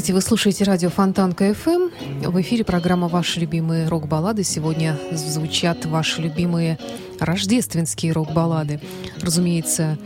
Здравствуйте, 0.00 0.14
вы 0.14 0.26
слушаете 0.26 0.64
радио 0.64 0.88
Фонтан 0.88 1.34
КФМ. 1.34 1.90
В 2.30 2.40
эфире 2.40 2.64
программа 2.64 3.06
«Ваши 3.08 3.38
любимые 3.38 3.86
рок-баллады». 3.86 4.44
Сегодня 4.44 4.98
звучат 5.12 5.84
ваши 5.84 6.22
любимые 6.22 6.78
рождественские 7.18 8.12
рок-баллады. 8.12 8.80
Разумеется, 9.20 9.98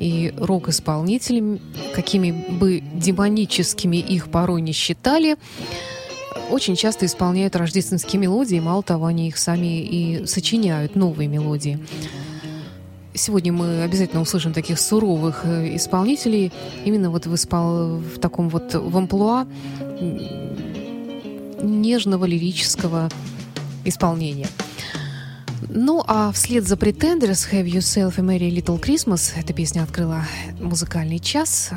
и 0.00 0.34
рок-исполнителями, 0.36 1.60
какими 1.94 2.32
бы 2.58 2.80
демоническими 2.80 3.98
их 3.98 4.32
порой 4.32 4.62
не 4.62 4.72
считали, 4.72 5.36
очень 6.50 6.74
часто 6.74 7.06
исполняют 7.06 7.54
рождественские 7.54 8.18
мелодии. 8.18 8.58
Мало 8.58 8.82
того, 8.82 9.06
они 9.06 9.28
их 9.28 9.38
сами 9.38 9.80
и 9.80 10.26
сочиняют, 10.26 10.96
новые 10.96 11.28
мелодии. 11.28 11.78
Сегодня 13.16 13.52
мы 13.52 13.82
обязательно 13.82 14.20
услышим 14.20 14.52
таких 14.52 14.78
суровых 14.78 15.44
э, 15.44 15.74
исполнителей 15.76 16.52
именно 16.84 17.10
вот 17.10 17.26
в, 17.26 17.34
испол... 17.34 17.96
в 17.96 18.18
таком 18.20 18.50
вот 18.50 18.74
в 18.74 18.96
амплуа 18.96 19.46
нежного 21.62 22.26
лирического 22.26 23.08
исполнения. 23.84 24.48
Ну, 25.68 26.02
а 26.06 26.30
вслед 26.32 26.66
за 26.66 26.76
Pretenders 26.76 27.50
Have 27.52 27.66
Yourself 27.66 28.14
a 28.18 28.22
Merry 28.22 28.50
Little 28.50 28.80
Christmas 28.80 29.32
эта 29.36 29.52
песня 29.52 29.82
открыла 29.82 30.24
музыкальный 30.60 31.18
час. 31.18 31.70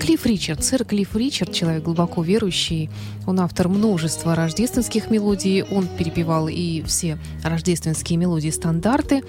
Клифф 0.00 0.26
Ричард, 0.26 0.62
сэр 0.62 0.84
Клифф 0.84 1.16
Ричард, 1.16 1.52
человек 1.52 1.84
глубоко 1.84 2.22
верующий, 2.22 2.90
он 3.26 3.40
автор 3.40 3.68
множества 3.68 4.34
рождественских 4.34 5.10
мелодий, 5.10 5.62
он 5.62 5.88
перепевал 5.88 6.48
и 6.48 6.82
все 6.82 7.18
рождественские 7.42 8.18
мелодии 8.18 8.50
стандарты, 8.50 9.22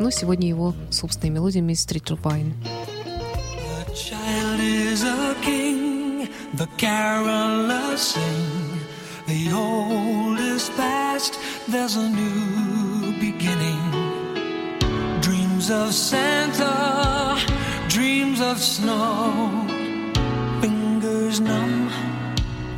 но 0.00 0.10
сегодня 0.10 0.48
его 0.48 0.74
собственная 0.90 1.34
мелодия 1.34 1.62
«Miss 1.62 1.86
Вайн». 2.22 2.54
The 6.52 6.66
carolers 6.76 8.00
sing, 8.00 8.80
the 9.26 9.52
old 9.52 10.40
is 10.40 10.68
past, 10.76 11.09
there's 11.70 11.94
a 11.94 12.08
new 12.08 13.12
beginning. 13.20 13.80
Dreams 15.20 15.70
of 15.70 15.94
Santa, 15.94 17.38
dreams 17.88 18.40
of 18.40 18.58
snow, 18.58 19.66
fingers 20.60 21.40
numb, 21.40 21.90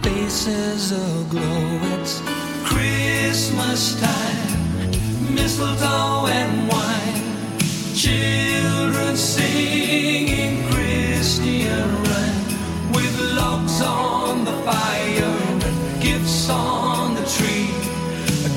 faces 0.02 0.92
aglow. 0.92 1.80
It's 1.94 2.20
Christmas 2.64 3.98
time, 4.00 5.34
mistletoe 5.34 6.26
and 6.26 6.68
wine, 6.68 7.58
children 7.94 9.16
singing 9.16 10.68
Christian 10.70 11.88
rhyme 12.04 12.92
with 12.92 13.14
logs 13.36 13.80
on 13.80 14.44
the 14.44 14.56
fire 14.68 15.36
and 15.48 16.02
gifts 16.02 16.50
on 16.50 17.01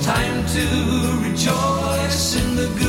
time 0.05 0.45
to 0.45 1.27
rejoice 1.27 2.35
in 2.35 2.55
the 2.55 2.67
good 2.77 2.84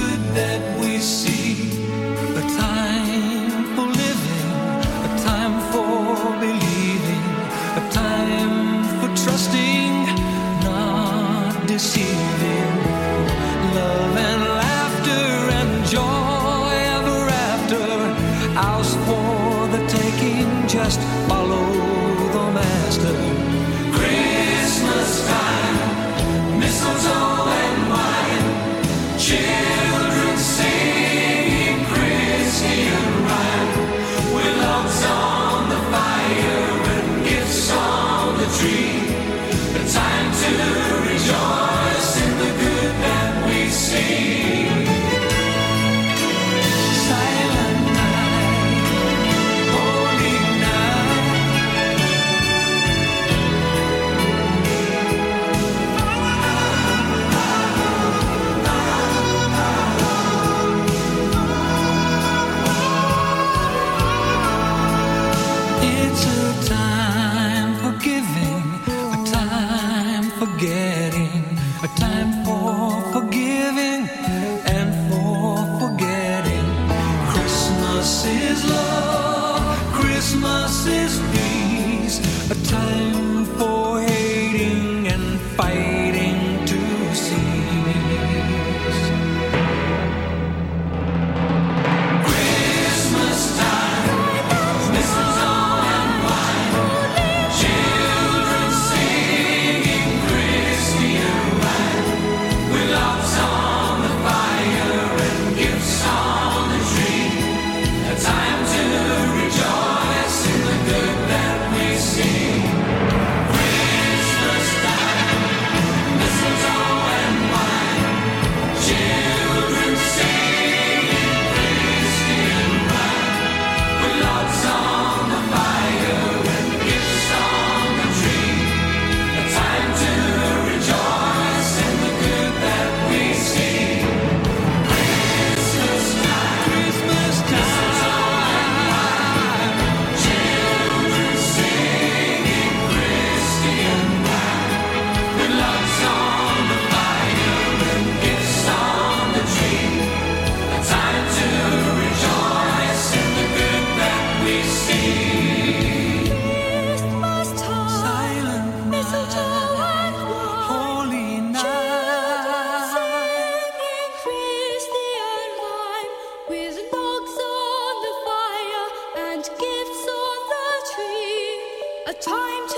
time 172.20 172.68
to 172.68 172.75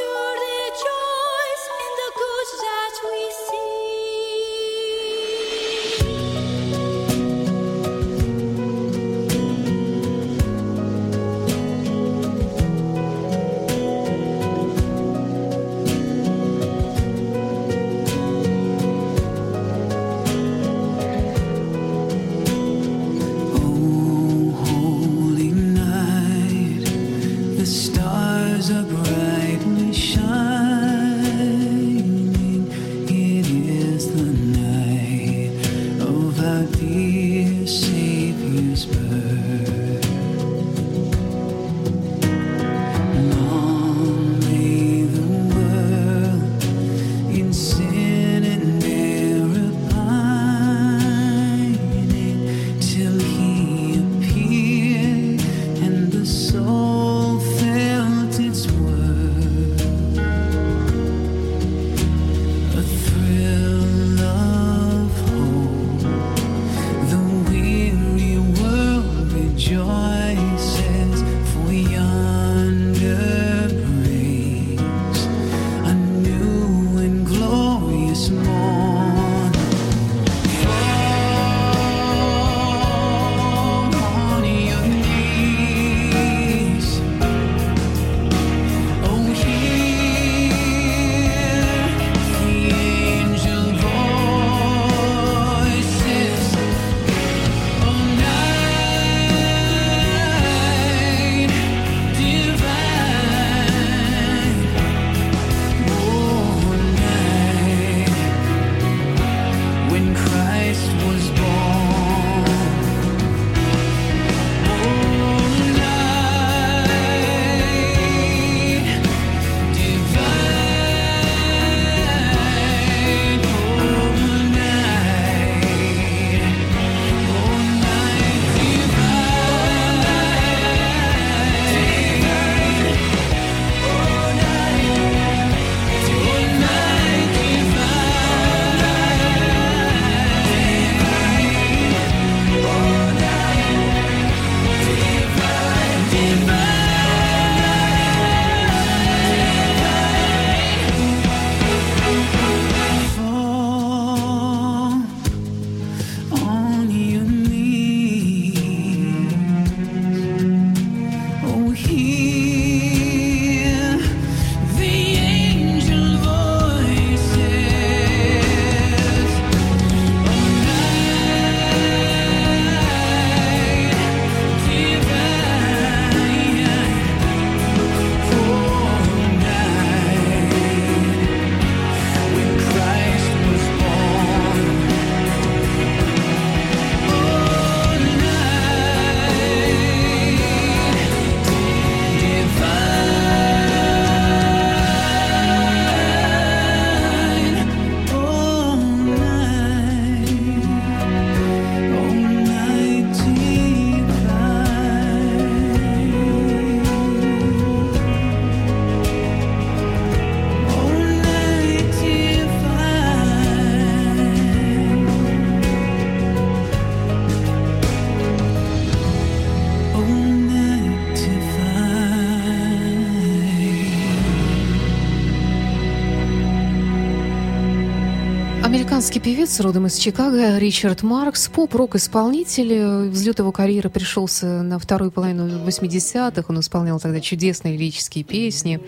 Американский 228.99 229.21
певец, 229.21 229.61
родом 229.61 229.87
из 229.87 229.97
Чикаго, 229.97 230.59
Ричард 230.59 231.05
Маркс, 231.05 231.47
поп-рок-исполнитель. 231.47 233.09
Взлет 233.09 233.39
его 233.39 233.53
карьеры 233.53 233.91
пришелся 233.91 234.63
на 234.63 234.81
вторую 234.81 235.13
половину 235.13 235.65
80-х. 235.65 236.45
Он 236.49 236.59
исполнял 236.59 236.99
тогда 236.99 237.21
чудесные 237.21 237.75
лирические 237.77 238.25
песни. 238.25 238.81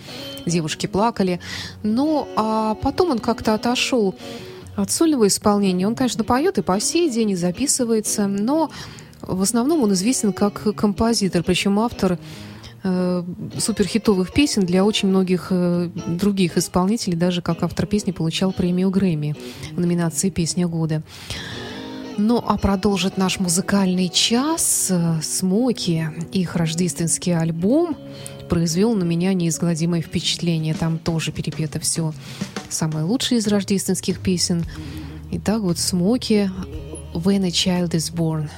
Девушки 0.47 0.89
плакали. 0.89 1.39
Но 1.85 2.27
а 2.35 2.75
потом 2.75 3.13
он 3.13 3.19
как-то 3.21 3.55
отошел 3.55 4.17
от 4.75 4.91
сольного 4.91 5.29
исполнения. 5.29 5.87
Он, 5.87 5.95
конечно, 5.95 6.25
поет 6.25 6.59
и 6.59 6.63
по 6.63 6.81
сей 6.81 7.09
день, 7.09 7.31
и 7.31 7.37
записывается, 7.37 8.27
но 8.27 8.73
в 9.23 9.43
основном 9.43 9.85
он 9.85 9.93
известен 9.93 10.33
как 10.33 10.75
композитор, 10.75 11.45
причем 11.45 11.79
автор 11.79 12.19
э, 12.83 13.25
суперхитовых 13.59 14.33
песен 14.33 14.65
для 14.65 14.85
очень 14.85 15.09
многих 15.09 15.49
э, 15.51 15.91
других 16.07 16.57
исполнителей, 16.57 17.17
даже 17.17 17.43
как 17.43 17.63
автор 17.63 17.87
песни 17.87 18.13
получал 18.13 18.53
премию 18.53 18.91
Грэмми 18.91 19.37
в 19.73 19.81
номинации 19.81 20.31
«Песня 20.31 20.67
года». 20.67 21.03
Ну, 22.17 22.43
а 22.47 22.59
продолжит 22.59 23.17
наш 23.17 23.41
музыкальный 23.41 24.09
час 24.09 24.89
э, 24.91 25.21
«Смоки». 25.23 26.11
Их 26.33 26.57
рождественский 26.57 27.37
альбом 27.37 27.97
произвел 28.49 28.95
на 28.95 29.05
меня 29.05 29.33
неизгладимое 29.33 30.03
впечатление. 30.03 30.75
Там 30.75 30.99
тоже 30.99 31.33
перепето 31.33 31.81
все 31.81 32.13
самое 32.69 33.05
лучшее 33.05 33.39
из 33.39 33.47
рождественских 33.47 34.21
песен. 34.21 34.65
Итак, 35.31 35.63
вот 35.63 35.79
«Смоки» 35.79 36.51
«When 37.15 37.45
a 37.45 37.49
Child 37.49 37.91
is 37.93 38.13
Born». 38.15 38.51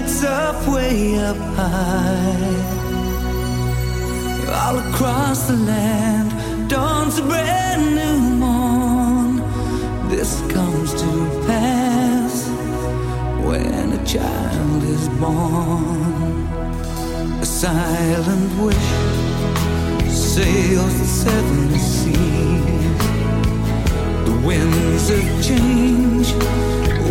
lights 0.00 0.24
up 0.24 0.66
way 0.66 1.18
up 1.18 1.36
high. 1.36 2.40
All 4.62 4.78
across 4.78 5.46
the 5.46 5.56
land 5.56 6.68
dawns 6.68 7.18
a 7.18 7.22
brand 7.22 7.94
new 7.94 8.18
morn. 8.38 9.36
This 10.08 10.40
comes 10.52 10.92
to 10.94 11.10
pass 11.46 12.48
when 13.44 13.92
a 13.92 14.04
child 14.04 14.82
is 14.84 15.08
born. 15.20 16.48
A 17.40 17.44
silent 17.44 18.62
wish 18.62 18.90
sails 20.08 20.98
the 20.98 21.06
seven 21.06 21.78
seas 21.78 22.29
winds 24.44 25.10
of 25.10 25.22
change 25.42 26.32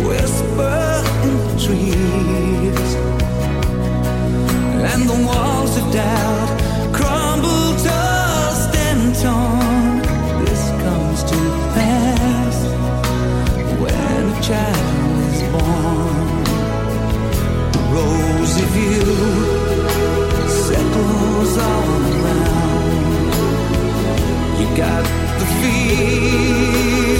whisper 0.06 1.02
in 1.24 1.34
the 1.46 1.54
trees, 1.64 2.90
and 4.90 5.02
the 5.08 5.18
walls 5.26 5.76
of 5.76 5.86
doubt 5.92 6.50
crumble, 6.92 7.74
tossed 7.84 8.74
and 8.76 9.14
torn. 9.22 10.00
This 10.44 10.64
comes 10.84 11.22
to 11.30 11.38
pass 11.76 12.56
when 13.82 14.22
a 14.28 14.40
child 14.42 15.20
is 15.32 15.42
born. 15.52 16.44
The 17.72 17.82
rose 17.94 18.54
of 18.64 18.70
you 18.76 19.40
all 21.58 22.02
around. 22.12 22.90
You 24.60 24.66
got 24.76 25.04
the 25.38 25.46
feel 25.60 27.19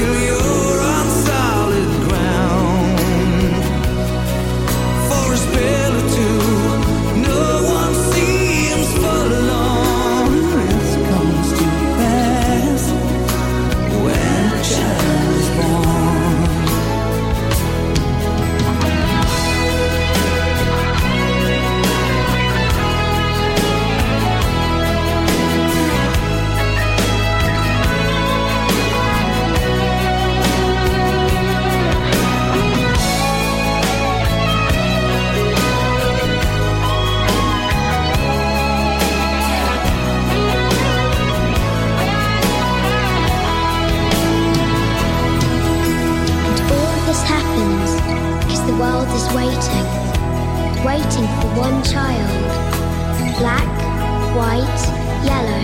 yellow, 55.30 55.62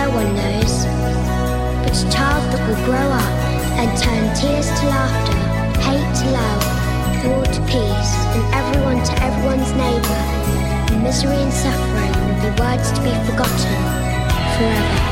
no 0.00 0.06
one 0.18 0.30
knows. 0.36 0.74
But 1.82 1.96
a 1.96 2.06
child 2.12 2.44
that 2.52 2.62
will 2.68 2.82
grow 2.84 3.08
up 3.24 3.34
and 3.80 3.88
turn 4.02 4.24
tears 4.36 4.68
to 4.78 4.84
laughter, 4.94 5.40
hate 5.86 6.12
to 6.20 6.26
love, 6.38 6.62
war 7.24 7.44
to 7.44 7.60
peace, 7.72 8.12
and 8.34 8.44
everyone 8.60 9.00
to 9.08 9.14
everyone's 9.28 9.72
neighbour. 9.82 10.22
Misery 11.02 11.40
and 11.46 11.52
suffering 11.52 12.12
will 12.26 12.40
be 12.44 12.50
words 12.60 12.88
to 12.92 13.00
be 13.02 13.12
forgotten 13.26 13.76
forever. 14.56 15.11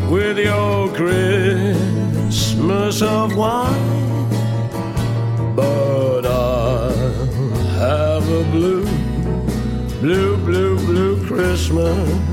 with 0.09 0.39
your 0.39 0.89
Christmas 0.95 1.43
of 3.03 3.35
wine, 3.37 3.84
blue, 10.05 10.37
blue, 10.45 10.77
blue 10.85 11.17
Christmas. 11.27 12.24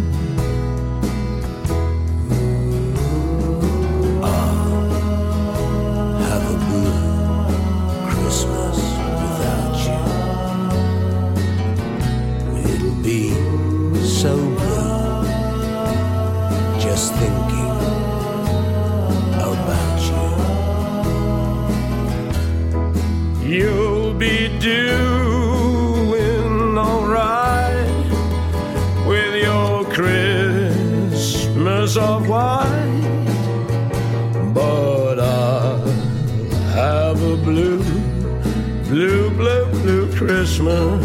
Christmas. 40.61 41.03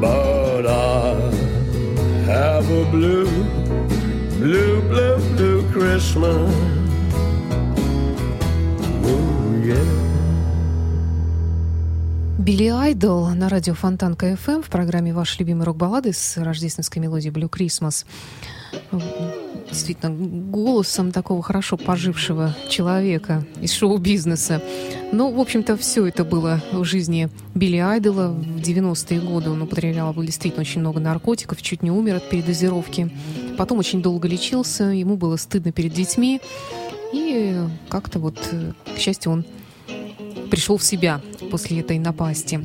But 0.00 0.66
I'll 0.66 1.30
have 2.26 2.70
a 2.70 2.84
blue, 2.90 3.26
blue, 4.38 4.80
blue, 4.88 5.18
blue 5.36 5.62
Christmas. 5.72 6.54
Oh. 9.04 9.44
Билли 12.38 12.68
Айдол 12.68 13.28
на 13.34 13.48
радио 13.48 13.74
Фонтан 13.74 14.14
КФМ 14.14 14.60
в 14.60 14.68
программе 14.68 15.14
«Ваши 15.14 15.38
любимые 15.40 15.64
рок-баллады» 15.64 16.12
с 16.12 16.36
рождественской 16.36 17.00
мелодией 17.00 17.32
«Blue 17.32 17.48
Christmas». 17.50 18.04
Действительно, 19.68 20.14
голосом 20.50 21.10
такого 21.10 21.42
хорошо 21.42 21.76
пожившего 21.76 22.54
человека 22.68 23.44
из 23.60 23.72
шоу-бизнеса. 23.72 24.62
Ну, 25.10 25.32
в 25.32 25.40
общем-то, 25.40 25.76
все 25.76 26.06
это 26.06 26.24
было 26.24 26.62
в 26.70 26.84
жизни 26.84 27.28
Билли 27.54 27.78
Айдола. 27.78 28.28
В 28.28 28.58
90-е 28.58 29.20
годы 29.20 29.50
он 29.50 29.62
употреблял 29.62 30.14
действительно 30.14 30.60
очень 30.60 30.80
много 30.80 31.00
наркотиков, 31.00 31.60
чуть 31.60 31.82
не 31.82 31.90
умер 31.90 32.16
от 32.16 32.28
передозировки. 32.28 33.10
Потом 33.56 33.78
очень 33.78 34.00
долго 34.02 34.28
лечился, 34.28 34.84
ему 34.84 35.16
было 35.16 35.36
стыдно 35.36 35.72
перед 35.72 35.92
детьми. 35.92 36.40
И 37.12 37.56
как-то 37.88 38.18
вот, 38.18 38.38
к 38.94 38.98
счастью, 38.98 39.32
он 39.32 39.44
пришел 40.50 40.76
в 40.76 40.84
себя 40.84 41.20
после 41.50 41.80
этой 41.80 41.98
напасти. 41.98 42.64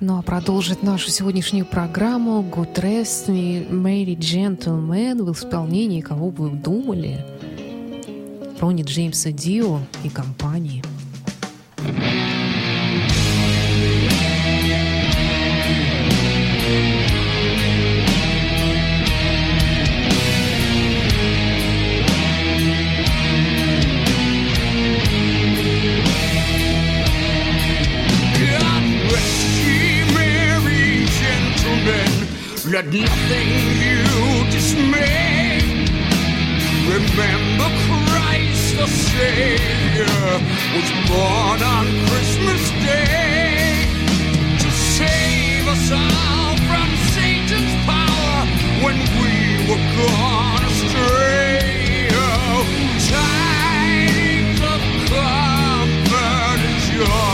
Ну 0.00 0.18
а 0.18 0.22
продолжит 0.22 0.82
нашу 0.82 1.10
сегодняшнюю 1.10 1.64
программу 1.64 2.42
Good 2.42 2.74
Rest 2.74 3.28
Me 3.28 3.70
Mary 3.70 4.18
Gentleman 4.18 5.22
в 5.22 5.32
исполнении 5.32 6.00
кого 6.00 6.30
бы 6.30 6.48
вы 6.48 6.56
думали? 6.56 7.24
Рони 8.60 8.82
Джеймса 8.82 9.30
Дио 9.30 9.78
и 10.02 10.08
компании. 10.08 10.82
Let 32.74 32.86
nothing 32.86 33.50
you 33.86 34.02
dismay. 34.50 35.62
Remember 36.90 37.70
Christ 37.86 38.76
the 38.76 38.88
Savior 38.88 40.18
was 40.74 40.88
born 41.06 41.62
on 41.62 41.86
Christmas 42.08 42.62
Day 42.82 43.86
to 44.58 44.70
save 44.72 45.68
us 45.68 45.92
all 45.92 46.56
from 46.66 46.88
Satan's 47.14 47.74
power 47.86 48.38
when 48.82 48.98
we 49.22 49.34
were 49.70 49.84
gone 49.94 50.64
astray. 50.64 52.08
Oh, 52.10 52.66
tidings 53.06 54.60
of 54.72 54.80
comfort 55.14 56.58
and 56.66 56.78
joy, 56.90 57.33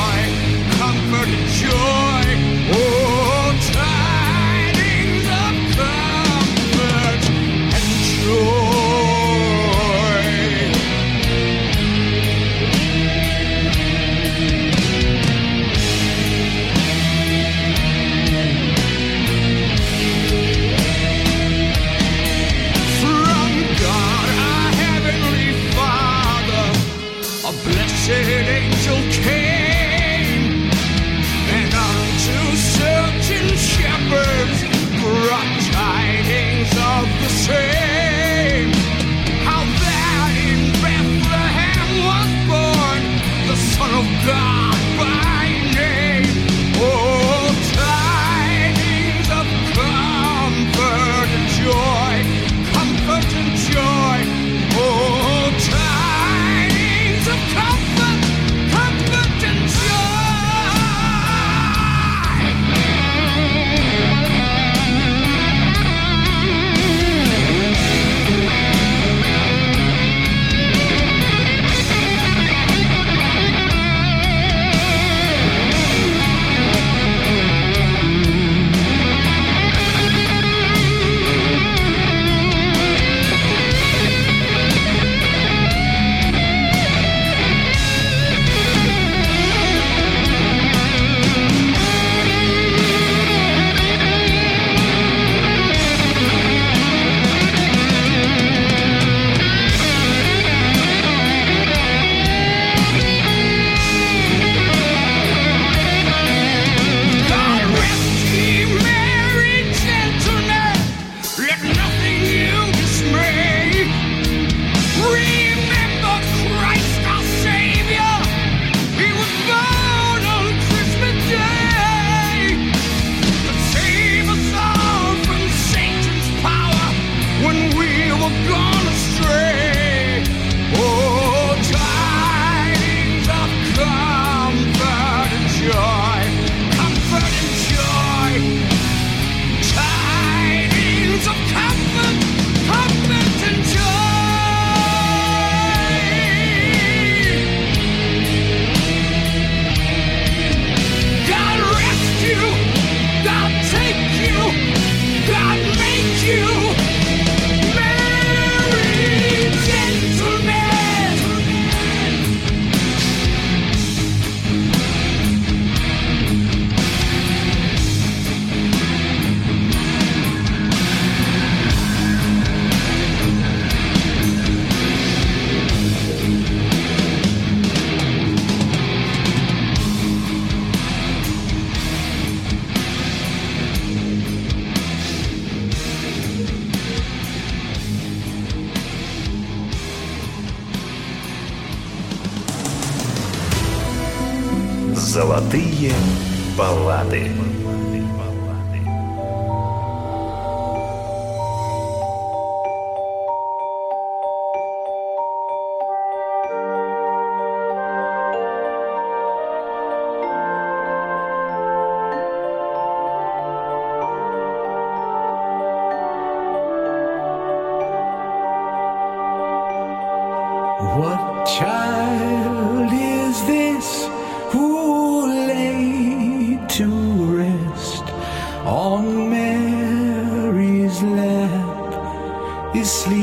is 232.75 232.91
sleeping? 232.91 233.21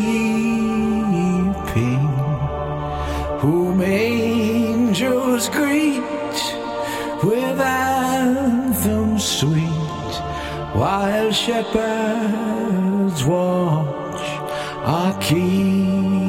Whom 3.39 3.81
angels 3.81 5.49
greet 5.49 6.01
with 7.23 7.59
anthems 7.59 9.23
sweet, 9.25 10.13
while 10.73 11.31
shepherds 11.31 13.23
watch 13.25 14.21
are 14.85 15.17
keeping. 15.21 16.26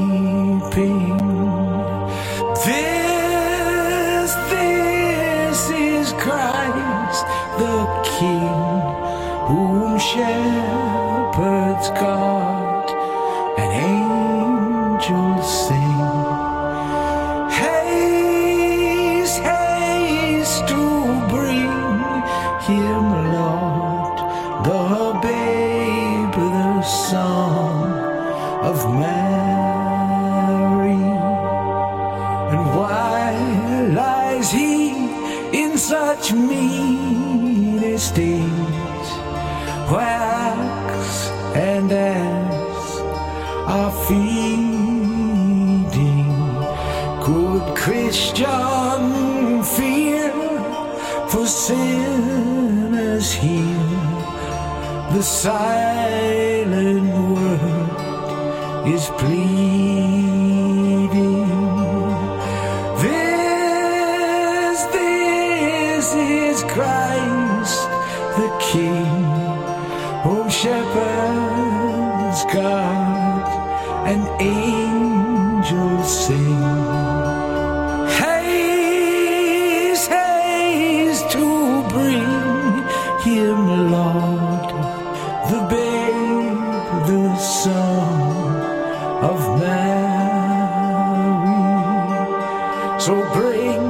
So 92.98 93.14
bring 93.32 93.80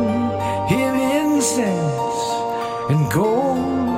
him 0.69 0.95
incense 0.95 2.25
and 2.91 3.11
gold 3.11 3.89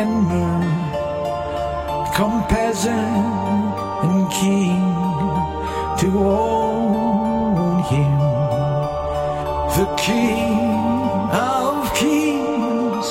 and 0.00 0.10
myrrh. 0.28 2.12
Come 2.14 2.46
peasant 2.48 2.96
and 2.96 4.30
king 4.32 4.80
to 6.00 6.08
own 6.18 7.82
him. 7.92 8.18
The 9.76 9.86
King 9.98 10.56
of 11.30 11.92
Kings, 11.94 13.08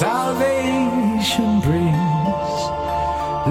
salvation 0.00 1.60
brings. 1.60 2.52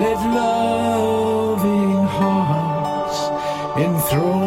Let 0.02 0.20
loving 0.42 2.04
hearts 2.18 3.20
enthrone 3.78 4.41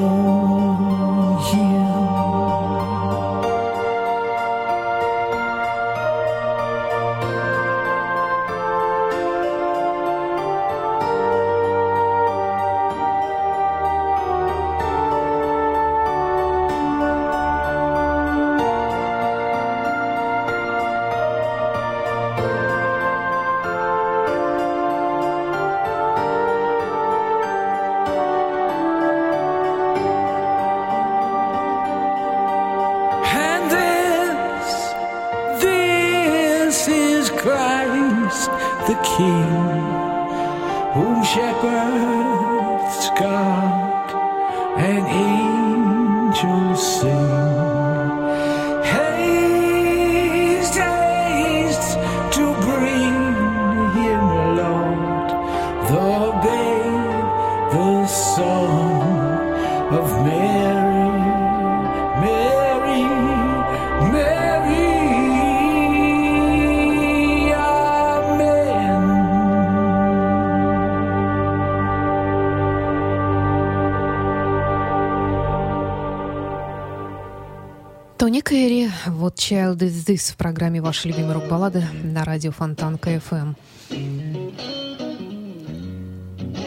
This 80.06 80.32
в 80.32 80.36
программе 80.36 80.82
«Ваши 80.82 81.08
любимые 81.08 81.34
рок-баллады» 81.34 81.82
на 82.02 82.24
радио 82.24 82.50
Фонтан 82.50 82.98
КФМ. 82.98 83.54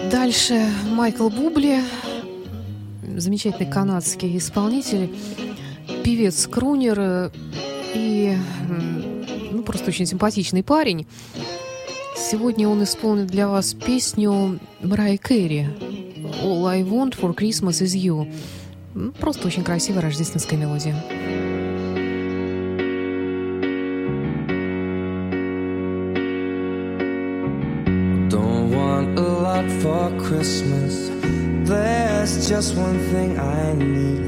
Дальше 0.10 0.66
Майкл 0.90 1.30
Бубли, 1.30 1.82
замечательный 3.16 3.70
канадский 3.70 4.38
исполнитель, 4.38 5.14
певец, 6.04 6.48
крунер 6.48 7.32
и 7.94 8.38
ну, 9.52 9.62
просто 9.62 9.90
очень 9.90 10.06
симпатичный 10.06 10.64
парень. 10.64 11.06
Сегодня 12.16 12.68
он 12.68 12.84
исполнит 12.84 13.28
для 13.28 13.48
вас 13.48 13.74
песню 13.74 14.60
Мрай 14.80 15.18
Кэрри 15.18 15.70
«All 16.42 16.66
I 16.68 16.82
Want 16.82 17.20
for 17.20 17.36
Christmas 17.36 17.84
is 17.84 17.96
You». 17.96 18.34
М, 18.96 19.14
Просто 19.20 19.48
очень 19.48 19.64
красивая 19.64 20.02
рождественская 20.02 20.58
мелодия. 20.58 20.96
For 29.88 30.10
Christmas. 30.28 30.94
There's 31.70 32.50
just 32.50 32.76
one 32.76 33.00
thing 33.12 33.40
I 33.40 33.74
need. 33.74 34.22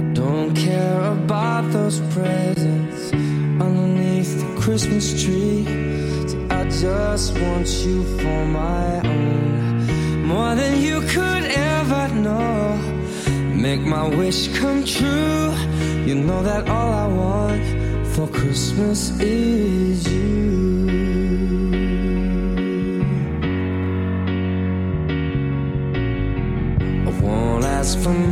I 0.00 0.04
don't 0.20 0.54
care 0.54 1.00
about 1.18 1.64
those 1.76 1.98
presents 2.14 3.02
underneath 3.64 4.32
the 4.42 4.50
Christmas 4.62 5.06
tree. 5.22 5.64
So 6.30 6.36
I 6.58 6.62
just 6.84 7.28
want 7.42 7.68
you 7.84 7.98
for 8.20 8.40
my 8.62 8.86
own, 9.14 10.24
more 10.32 10.54
than 10.60 10.72
you 10.86 10.98
could 11.14 11.44
ever 11.74 12.04
know. 12.24 12.56
Make 13.66 13.82
my 13.96 14.06
wish 14.20 14.40
come 14.58 14.82
true. 14.96 15.48
You 16.08 16.14
know 16.26 16.42
that 16.50 16.62
all 16.76 16.90
I 17.04 17.06
want 17.22 17.64
for 18.14 18.26
Christmas 18.28 18.98
is 19.20 20.08
you. 20.10 20.75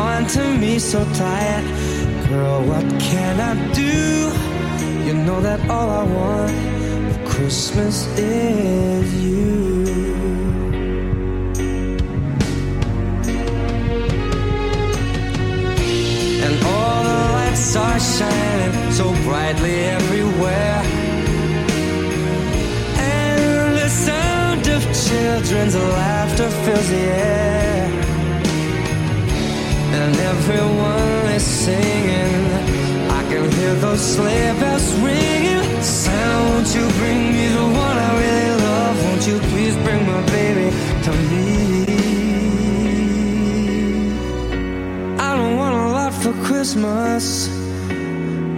on 0.00 0.26
to 0.26 0.42
me 0.62 0.78
so 0.78 1.00
tired. 1.14 1.66
Girl, 2.28 2.60
what 2.70 2.86
can 3.08 3.34
I 3.50 3.52
do? 3.82 3.98
You 5.06 5.14
know 5.26 5.40
that 5.48 5.60
all 5.74 5.88
I 6.02 6.04
want 6.18 6.52
for 7.12 7.20
Christmas 7.34 7.94
is 8.18 9.08
you. 9.24 9.50
And 16.46 16.54
all 16.72 17.00
the 17.10 17.20
lights 17.36 17.76
are 17.84 18.00
shining 18.14 18.92
so 19.00 19.06
brightly 19.26 19.76
everywhere. 19.98 20.80
And 23.18 23.70
the 23.82 23.90
sound 24.06 24.64
of 24.76 24.82
children's 25.06 25.76
laughter 25.98 26.48
fills 26.64 26.88
the 26.88 27.04
air. 27.26 27.39
Everyone 30.50 31.32
is 31.32 31.44
singing. 31.44 32.44
I 33.18 33.22
can 33.30 33.50
hear 33.52 33.74
those 33.74 34.00
sleigh 34.00 34.52
bells 34.58 34.92
ringing. 35.00 35.82
Santa, 35.82 36.38
won't 36.50 36.74
you 36.74 36.84
bring 36.98 37.32
me 37.36 37.46
the 37.48 37.66
one 37.84 37.96
I 38.08 38.10
really 38.22 38.62
love? 38.62 39.04
Won't 39.04 39.26
you 39.28 39.38
please 39.50 39.76
bring 39.84 40.06
my 40.06 40.22
baby 40.36 40.68
to 41.04 41.12
me? 41.30 41.46
I 45.18 45.36
don't 45.36 45.56
want 45.56 45.74
a 45.74 45.88
lot 45.96 46.12
for 46.22 46.32
Christmas. 46.44 47.48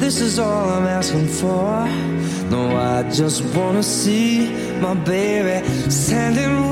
This 0.03 0.21
is 0.21 0.39
all 0.39 0.71
I'm 0.71 0.87
asking 0.87 1.29
for. 1.29 1.87
No, 2.51 2.77
I 2.77 3.03
just 3.11 3.45
wanna 3.55 3.83
see 3.83 4.51
my 4.81 4.95
baby 4.95 5.67
standing 5.91 6.72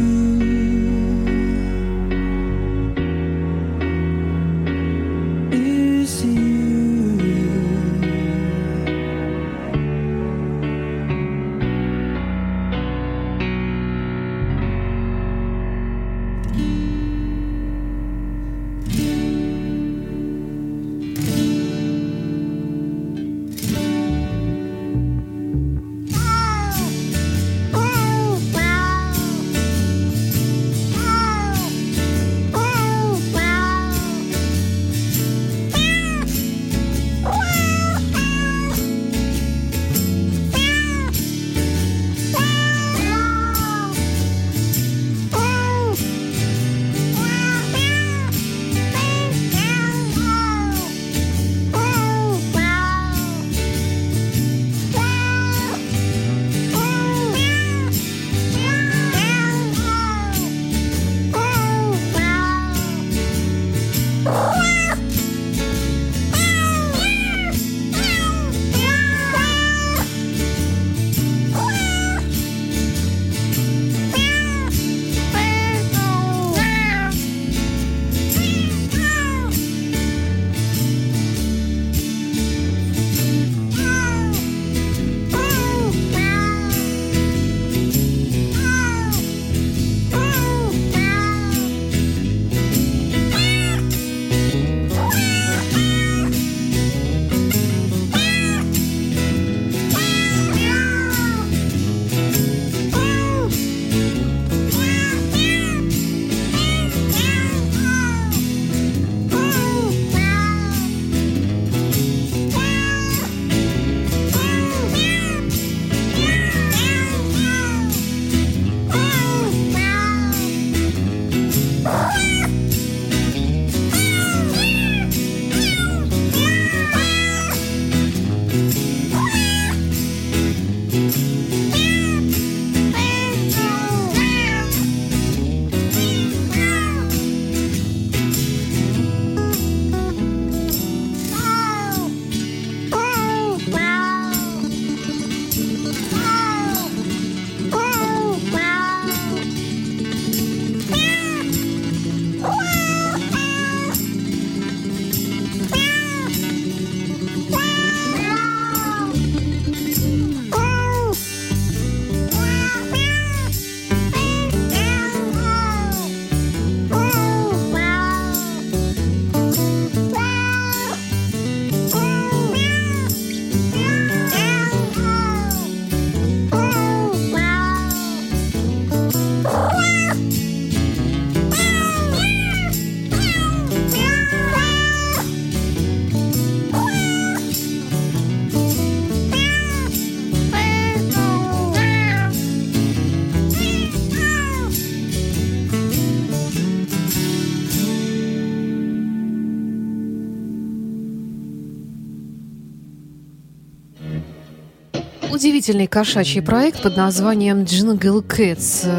Удивительный 205.61 205.85
кошачий 205.85 206.41
проект 206.41 206.81
под 206.81 206.97
названием 206.97 207.59
Jingle 207.59 208.25
Cats. 208.25 208.89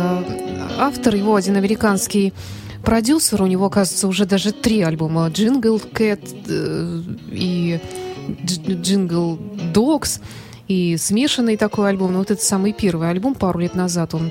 Автор 0.79 1.17
его 1.17 1.35
один 1.35 1.57
американский 1.57 2.33
продюсер. 2.85 3.43
У 3.43 3.47
него, 3.47 3.69
кажется, 3.69 4.07
уже 4.07 4.27
даже 4.27 4.53
три 4.53 4.81
альбома. 4.83 5.27
Jingle 5.27 5.83
Cat 5.93 6.21
э, 6.49 7.03
и 7.33 7.81
Jingle 8.45 9.41
Dogs. 9.73 10.21
И 10.69 10.97
смешанный 10.99 11.57
такой 11.57 11.89
альбом. 11.89 12.13
Но 12.13 12.21
вот 12.21 12.31
это 12.31 12.41
самый 12.41 12.73
первый 12.73 13.11
альбом 13.11 13.35
пару 13.35 13.59
лет 13.59 13.75
назад. 13.75 14.15
Он, 14.15 14.31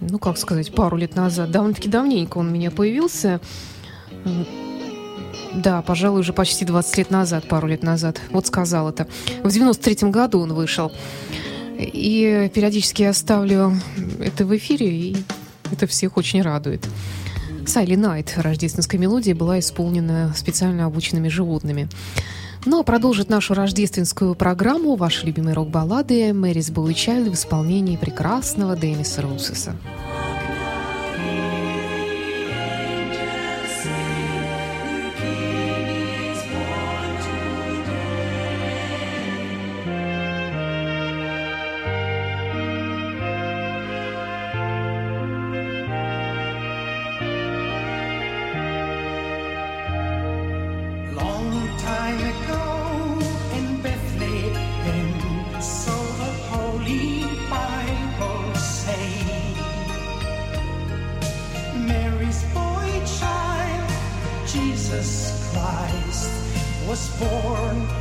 ну 0.00 0.18
как 0.18 0.38
сказать, 0.38 0.74
пару 0.74 0.96
лет 0.96 1.14
назад. 1.14 1.52
Довольно-таки 1.52 1.88
давненько 1.88 2.38
он 2.38 2.48
у 2.48 2.50
меня 2.50 2.72
появился. 2.72 3.40
Да, 5.54 5.82
пожалуй, 5.82 6.18
уже 6.18 6.32
почти 6.32 6.64
20 6.64 6.98
лет 6.98 7.10
назад, 7.12 7.46
пару 7.46 7.68
лет 7.68 7.84
назад. 7.84 8.20
Вот 8.30 8.48
сказал 8.48 8.88
это. 8.88 9.06
В 9.44 9.46
93-м 9.46 10.10
году 10.10 10.40
он 10.40 10.52
вышел. 10.52 10.90
И 11.80 12.50
периодически 12.54 13.02
я 13.02 13.12
ставлю 13.12 13.74
это 14.20 14.44
в 14.44 14.56
эфире, 14.56 14.88
и 14.88 15.16
это 15.72 15.86
всех 15.86 16.16
очень 16.16 16.42
радует. 16.42 16.86
Сайли 17.66 17.94
Найт, 17.94 18.34
рождественская 18.36 19.00
мелодия, 19.00 19.34
была 19.34 19.58
исполнена 19.58 20.32
специально 20.36 20.86
обученными 20.86 21.28
животными. 21.28 21.88
Ну 22.66 22.80
а 22.80 22.82
продолжит 22.82 23.30
нашу 23.30 23.54
рождественскую 23.54 24.34
программу 24.34 24.96
ваши 24.96 25.24
любимые 25.24 25.54
рок-баллады 25.54 26.32
«Мэрис 26.34 26.70
Боуи 26.70 26.92
Чайлд» 26.92 27.28
в 27.28 27.34
исполнении 27.34 27.96
прекрасного 27.96 28.76
Дэмиса 28.76 29.22
Русеса. 29.22 29.76
Was 66.90 67.08
born 67.20 67.99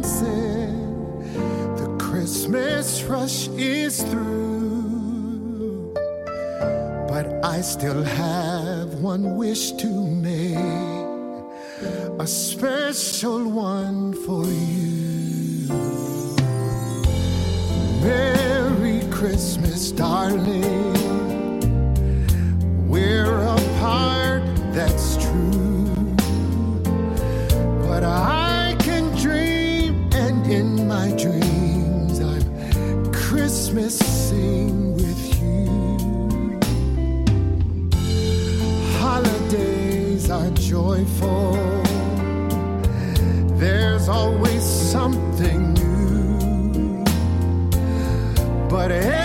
dancing. 0.00 1.32
The 1.76 1.96
Christmas 1.98 3.02
rush 3.04 3.48
is 3.48 4.02
through. 4.02 5.92
But 7.08 7.44
I 7.44 7.60
still 7.60 8.02
have 8.02 8.94
one 8.94 9.36
wish 9.36 9.72
to 9.72 9.88
make 9.88 10.56
a 12.18 12.26
special 12.26 13.48
one 13.48 14.14
for 14.24 14.44
you. 14.44 15.68
Merry 18.02 19.02
Christmas, 19.10 19.92
darling. 19.92 20.96
We're 22.88 23.40
apart, 23.40 24.42
that's 24.72 25.16
true. 25.16 26.16
But 27.86 28.04
I 28.04 28.49
what 48.80 48.90
it 48.92 49.19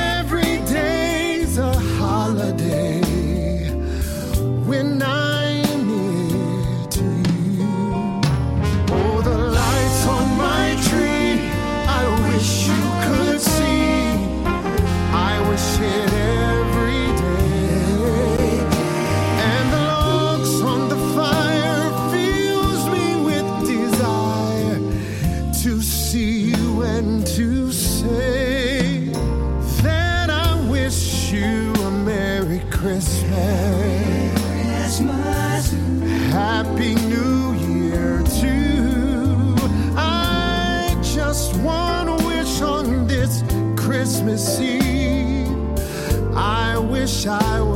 wish 47.26 47.42
I 47.42 47.62
was. 47.62 47.75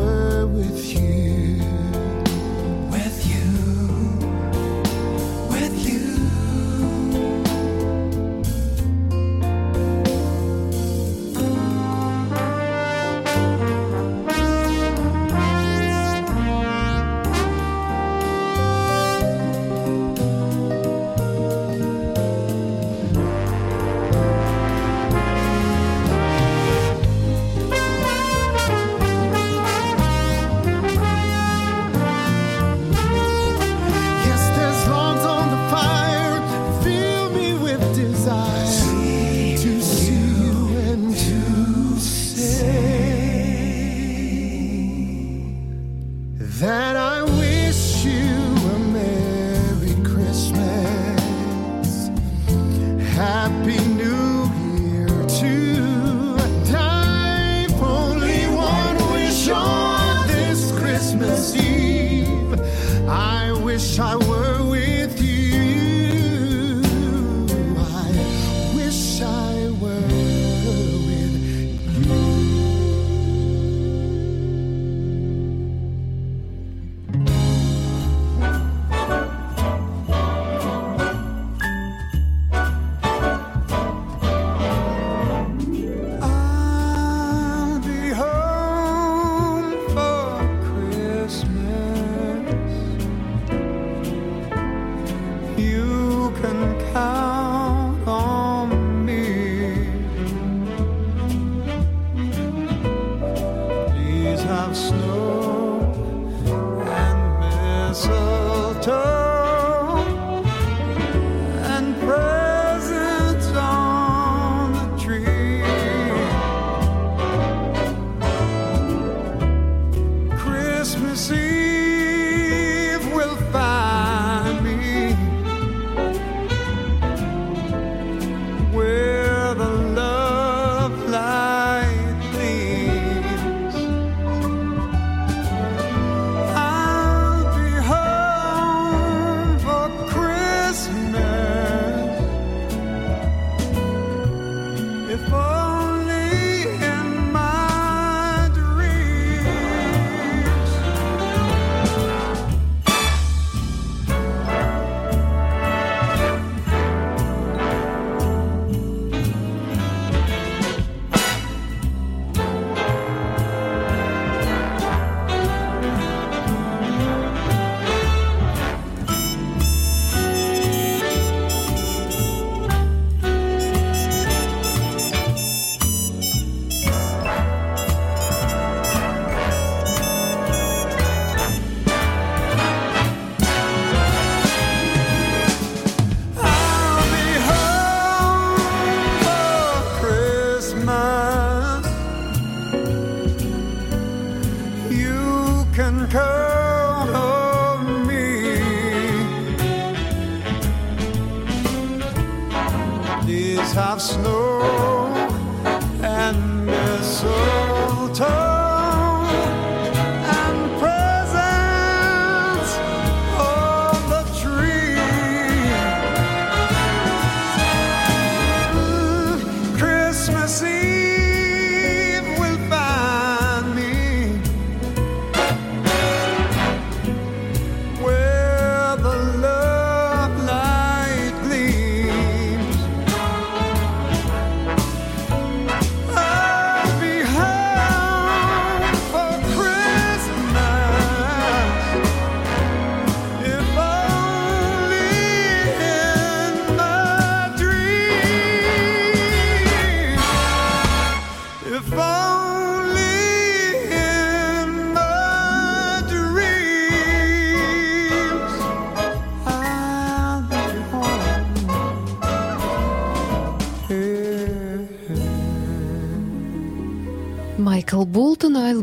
Christmas 120.89 121.31
Eve 121.31 123.13
will 123.13 123.35
find. 123.51 124.08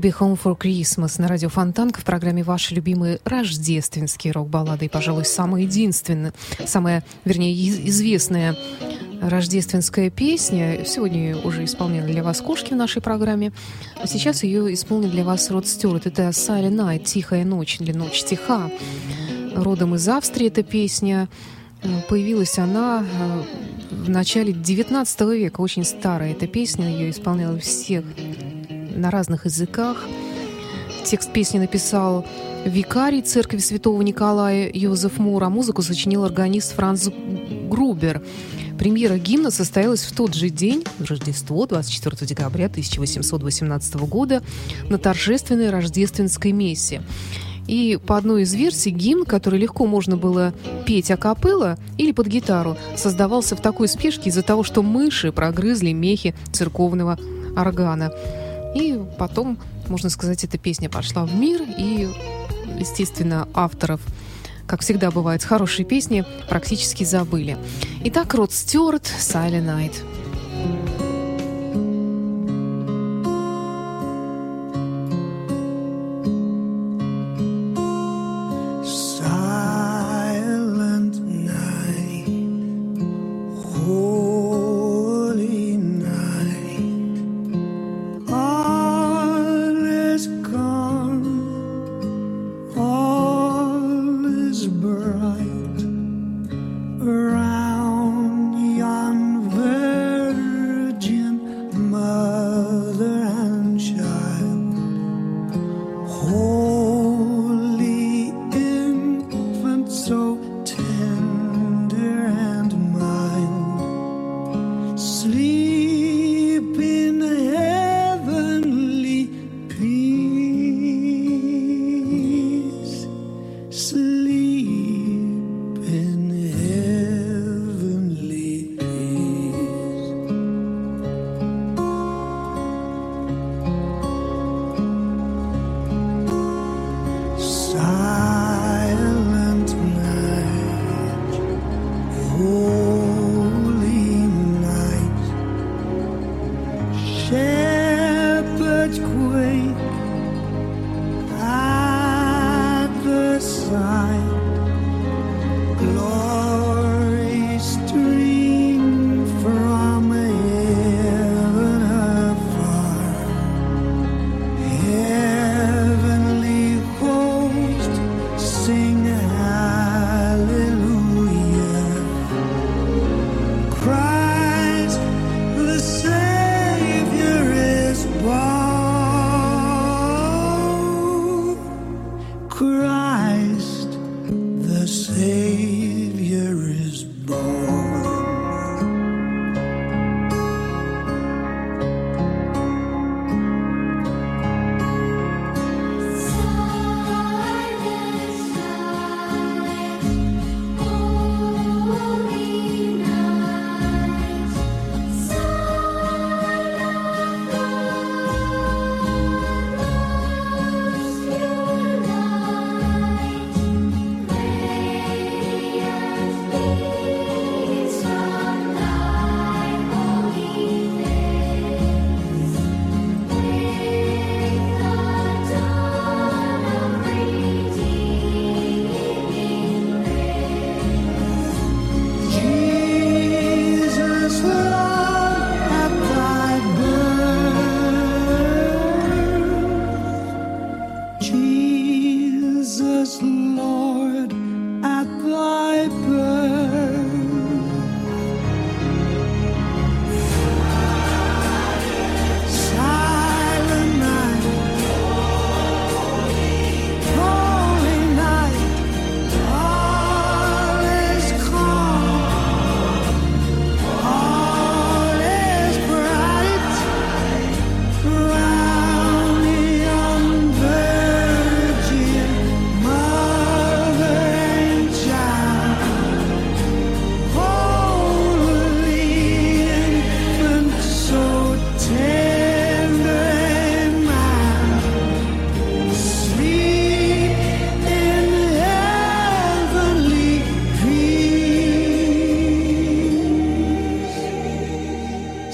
Be 0.07 0.13
home 0.13 0.39
for 0.41 0.57
Christmas» 0.57 1.21
на 1.21 1.27
радио 1.27 1.49
Фонтанка 1.49 2.01
в 2.01 2.05
программе 2.05 2.45
«Ваши 2.45 2.75
любимые 2.75 3.19
рождественские 3.25 4.33
рок-баллады» 4.33 4.85
и, 4.85 4.89
пожалуй, 4.89 5.25
самая 5.25 5.63
единственная, 5.63 6.33
самая, 6.65 7.03
вернее, 7.25 7.53
известная 7.89 8.57
рождественская 9.21 10.11
песня. 10.11 10.85
Сегодня 10.85 11.37
уже 11.37 11.65
исполняли 11.65 12.13
для 12.13 12.23
вас 12.23 12.41
кошки 12.41 12.73
в 12.73 12.77
нашей 12.77 13.03
программе. 13.03 13.53
А 14.01 14.07
сейчас 14.07 14.45
ее 14.45 14.73
исполнит 14.75 15.11
для 15.11 15.25
вас 15.25 15.51
Род 15.51 15.67
Стюарт. 15.67 16.07
Это 16.07 16.29
«Silent 16.29 16.77
Night»— 16.77 17.03
«Тихая 17.05 17.45
ночь» 17.45 17.79
или 17.81 17.91
«Ночь 17.91 18.23
тиха». 18.23 18.71
Родом 19.57 19.97
из 19.97 20.09
Австрии 20.09 20.47
эта 20.47 20.63
песня. 20.63 21.29
Появилась 22.09 22.59
она 22.59 23.05
э, 23.05 23.43
в 23.91 24.09
начале 24.09 24.53
19 24.53 25.21
века, 25.33 25.61
очень 25.61 25.85
старая 25.85 26.33
эта 26.33 26.47
песня, 26.47 26.89
ее 26.89 27.11
исполняла 27.11 27.59
всех 27.59 28.05
на 28.97 29.11
разных 29.11 29.45
языках. 29.45 30.05
Текст 31.05 31.33
песни 31.33 31.59
написал 31.59 32.27
викарий 32.65 33.23
церкви 33.23 33.59
святого 33.59 34.03
Николая 34.03 34.71
Йозеф 34.73 35.19
Мур, 35.19 35.45
а 35.45 35.51
музыку 35.51 35.83
сочинил 35.83 36.25
органист 36.25 36.75
Франц 36.75 37.09
Грубер. 37.69 38.23
Премьера 38.79 39.17
гимна 39.17 39.51
состоялась 39.51 40.03
в 40.03 40.15
тот 40.15 40.35
же 40.35 40.51
день, 40.51 40.85
Рождество, 40.99 41.67
24 41.67 42.27
декабря 42.27 42.67
1818 42.67 43.95
года, 43.95 44.43
на 44.91 44.99
торжественной 44.99 45.71
рождественской 45.71 46.53
мессе. 46.53 47.03
И 47.67 47.99
по 48.05 48.17
одной 48.17 48.43
из 48.43 48.55
версий 48.55 48.91
гимн, 48.91 49.25
который 49.25 49.59
легко 49.59 49.87
можно 49.87 50.17
было 50.17 50.53
петь 50.87 51.11
акапелла 51.11 51.79
или 51.99 52.13
под 52.13 52.27
гитару, 52.29 52.77
создавался 52.97 53.57
в 53.57 53.61
такой 53.61 53.89
спешке 53.89 54.31
из-за 54.31 54.43
того, 54.43 54.63
что 54.63 54.83
мыши 54.83 55.33
прогрызли 55.33 55.93
мехи 55.93 56.35
церковного 56.53 57.19
органа. 57.57 58.13
И 58.77 59.01
потом, 59.19 59.59
можно 59.89 60.11
сказать, 60.11 60.45
эта 60.45 60.59
песня 60.59 60.91
пошла 60.91 61.25
в 61.25 61.35
мир, 61.35 61.63
и, 61.63 62.09
естественно, 62.79 63.49
авторов 63.55 64.01
как 64.67 64.81
всегда 64.81 65.13
бывает, 65.13 65.45
хорошие 65.45 65.87
песни 65.87 66.25
практически 66.49 67.05
забыли. 67.05 67.57
Итак, 68.05 68.35
Род 68.35 68.53
Стюарт, 68.53 69.05
«Silent 69.05 69.65
Night». 69.65 70.96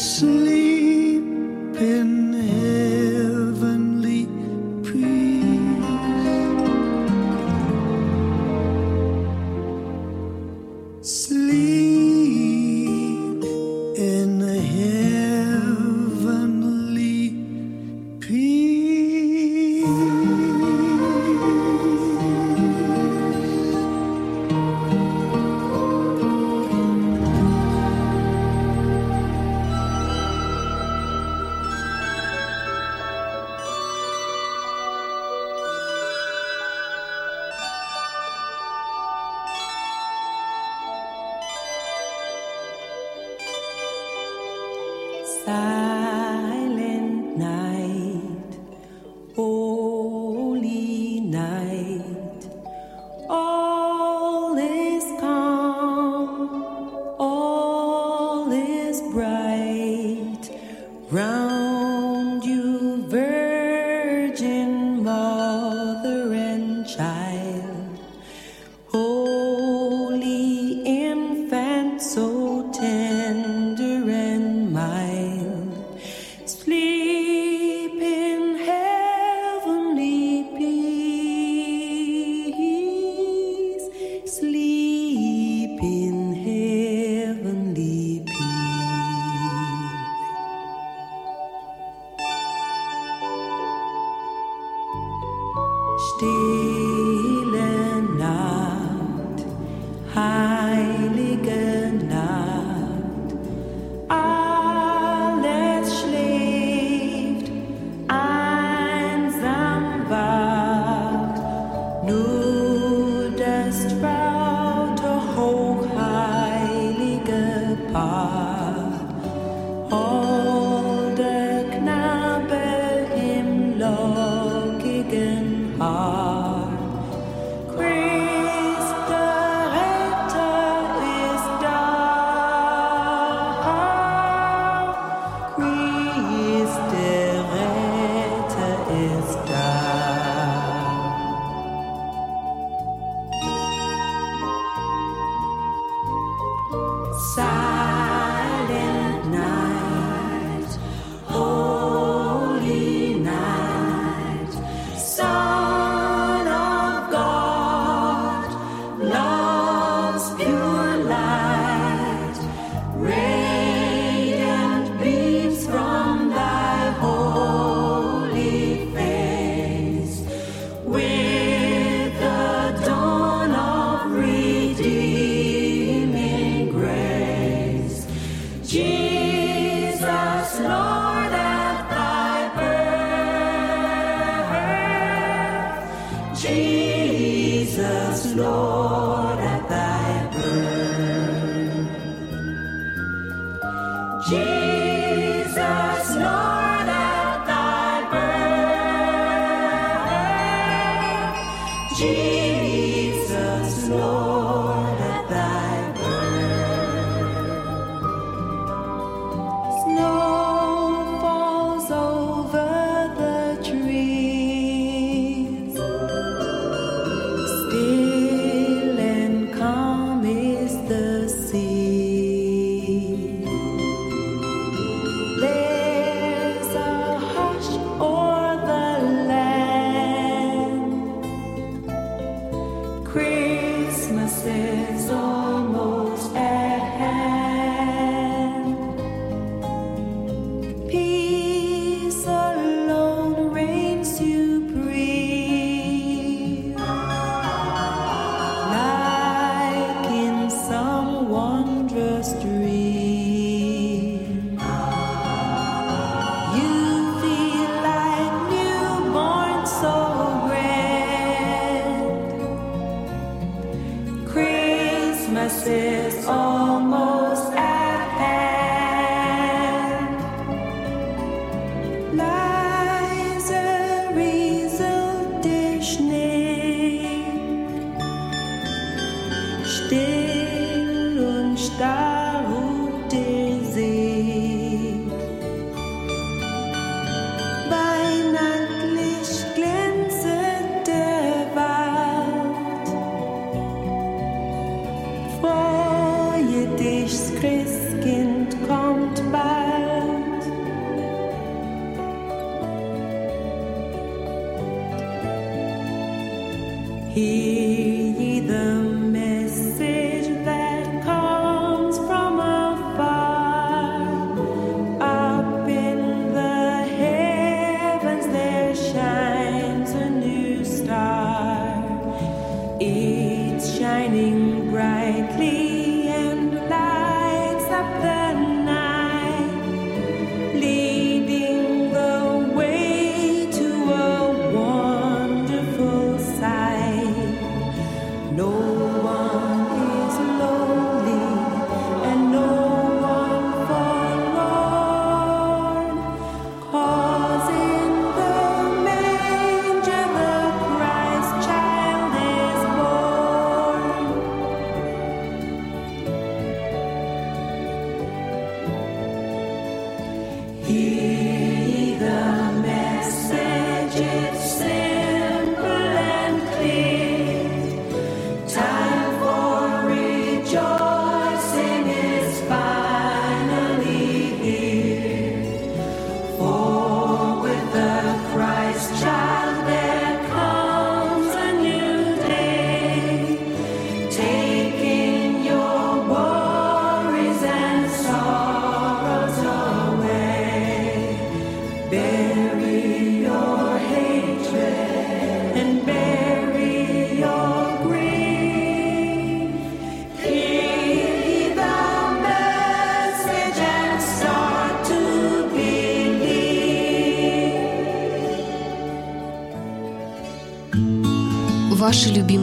sleep. 0.02 0.51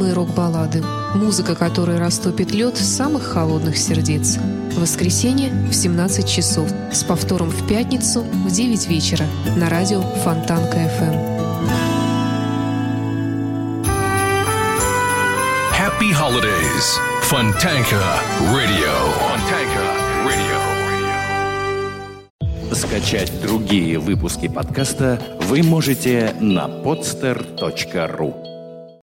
Любимые 0.10 0.14
рок-баллады. 0.14 0.84
Музыка, 1.14 1.55
которая 1.55 1.99
растопит 1.99 2.51
лед 2.51 2.78
самых 2.78 3.24
холодных 3.24 3.78
сердец. 3.78 4.38
В 4.72 4.82
воскресенье 4.82 5.51
в 5.70 5.74
17 5.74 6.28
часов. 6.28 6.68
С 6.91 7.03
повтором 7.03 7.49
в 7.49 7.68
пятницу 7.68 8.22
в 8.22 8.51
9 8.51 8.88
вечера 8.88 9.26
на 9.55 9.70
радио 9.70 10.01
Фонтанка 10.01 10.78
FM. 10.78 11.16
Happy 15.78 16.12
holidays. 16.12 16.97
Fontanka 17.30 18.01
Radio. 18.51 18.93
Fontanka 19.20 19.84
Radio. 20.26 20.60
Скачать 22.74 23.32
другие 23.41 23.99
выпуски 23.99 24.47
подкаста 24.47 25.22
вы 25.41 25.62
можете 25.62 26.34
на 26.39 26.68
podster.ru 26.68 28.49